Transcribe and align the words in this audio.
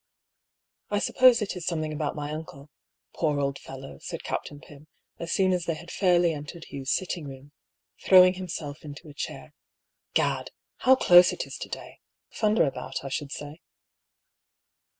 "I 0.89 0.97
suppose 0.97 1.43
it 1.43 1.55
is 1.55 1.67
something 1.67 1.93
about 1.93 2.15
my 2.15 2.31
uncle— 2.31 2.71
poor 3.17 3.39
old 3.39 3.59
fellow," 3.59 3.99
said 3.99 4.23
Captain 4.23 4.59
Pym, 4.59 4.87
as 5.19 5.31
soon 5.31 5.53
as 5.53 5.65
they 5.65 5.75
had 5.75 5.91
fair 5.91 6.17
ly 6.17 6.29
entered 6.29 6.65
Hugh's 6.71 6.89
sitting 6.91 7.27
room, 7.27 7.51
throwing 8.03 8.33
himself 8.33 8.79
into 8.83 9.09
a 9.09 9.13
chair." 9.13 9.53
Gad! 10.15 10.49
How 10.77 10.95
close 10.95 11.31
it 11.31 11.45
is 11.45 11.55
to 11.59 11.69
day 11.69 11.99
I 11.99 12.35
Thunder 12.35 12.63
about, 12.63 13.03
I 13.05 13.09
should 13.09 13.31
say." 13.31 13.61